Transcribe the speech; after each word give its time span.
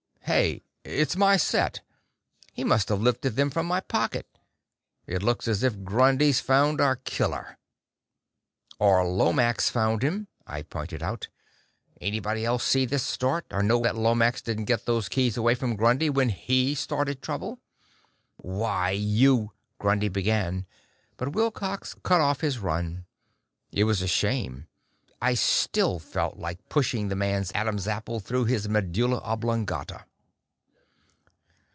Hey 0.25 0.63
it's 0.85 1.17
my 1.17 1.35
set! 1.35 1.81
He 2.53 2.63
must 2.63 2.87
have 2.87 3.01
lifted 3.01 3.31
them 3.35 3.49
from 3.49 3.65
my 3.65 3.81
pocket. 3.81 4.25
It 5.05 5.21
looks 5.21 5.45
as 5.45 5.61
if 5.61 5.83
Grundy's 5.83 6.39
found 6.39 6.79
our 6.79 6.95
killer!" 6.95 7.57
"Or 8.79 9.05
Lomax 9.05 9.69
found 9.69 10.03
him!" 10.03 10.29
I 10.47 10.61
pointed 10.61 11.03
out. 11.03 11.27
"Anybody 11.99 12.45
else 12.45 12.63
see 12.65 12.85
this 12.85 13.03
start, 13.03 13.45
or 13.51 13.61
know 13.61 13.81
that 13.81 13.97
Lomax 13.97 14.41
didn't 14.41 14.65
get 14.65 14.85
those 14.85 15.09
keys 15.09 15.35
away 15.35 15.53
from 15.53 15.75
Grundy, 15.75 16.09
when 16.09 16.29
he 16.29 16.75
started 16.75 17.21
trouble?" 17.21 17.59
"Why, 18.37 18.91
you" 18.91 19.51
Grundy 19.79 20.07
began, 20.07 20.65
but 21.17 21.33
Wilcox 21.33 21.93
cut 22.03 22.21
off 22.21 22.39
his 22.39 22.57
run. 22.57 23.05
It 23.73 23.83
was 23.83 24.01
a 24.01 24.07
shame. 24.07 24.67
I 25.21 25.33
still 25.33 25.99
felt 25.99 26.37
like 26.37 26.69
pushing 26.69 27.09
the 27.09 27.17
man's 27.17 27.51
Adam's 27.53 27.85
apple 27.85 28.21
through 28.21 28.45
his 28.45 28.69
medulla 28.69 29.17
oblongata. 29.17 30.05